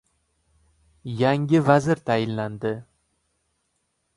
[1.19, 2.73] Yangi vazir tayinlandi